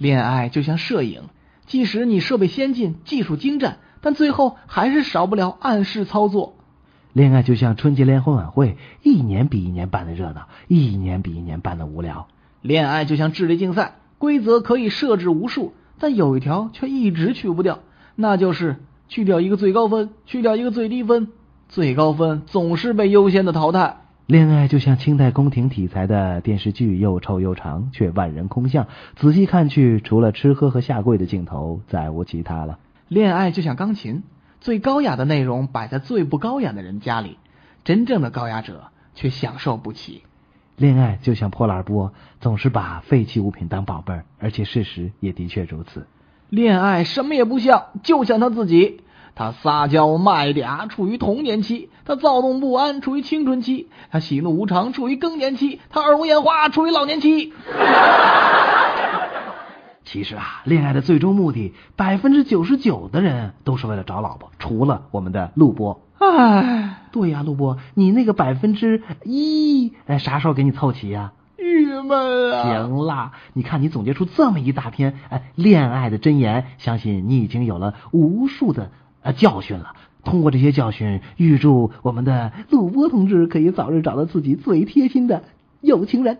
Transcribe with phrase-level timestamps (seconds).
[0.00, 1.24] 恋爱就像摄影，
[1.66, 6.54] 即使你设备先进、技术精湛，但最后还是少不了暗示操作。
[7.12, 12.28] 恋爱就像春节联欢晚会，一年比一年办的热闹，一年比一年办的无聊。
[12.62, 17.80] 恋爱就像智力竞赛，规则可以设置无数，但有一条却一直去不掉，
[18.14, 18.76] 那就是
[19.06, 21.28] 去掉一个最高分，去掉一个最低分，
[21.68, 23.98] 最高分总是被优先的淘汰。
[24.30, 28.86] 恋爱就像清代宫廷题材的电视剧，又臭又长，却万人空巷。
[29.16, 32.78] 仔细看去，除了吃喝和下跪的镜头，再无其他了。
[33.08, 34.22] 恋爱就像钢琴，
[34.60, 37.38] 最高雅的内容摆在最不高雅的人家里，
[37.82, 38.84] 真正的高雅者
[39.16, 40.22] 却享受不起。
[40.76, 46.06] 恋爱就像破烂波，总是把废弃物品当宝贝儿，而且事实也的确如此。
[46.50, 49.00] 恋爱什么也不像，就像他自己。
[49.34, 57.52] 他撒娇卖嗲，处于童年期；他躁动不安，处于青春期；他喜怒无常，处于更年期；他耳聋眼花，处于老年期。
[60.04, 66.02] 其实啊，恋爱的最终目的，百分之九十九的人都是为了找老婆，除了我们的陆波。
[66.18, 71.32] 哎，对呀，陆波，你那个百分之一，哎，啥时候给你凑齐呀？
[71.56, 72.62] 郁闷啊！
[72.64, 78.90] 行啦，你看你总结出这么一大篇哎恋爱的箴言，相信你已经有了无数的
[79.22, 79.94] 呃教训了。
[80.22, 85.42] 通过这些教训，预祝我们的陆波同志可以早日找到自己最贴心的
[85.80, 86.38] 有情人。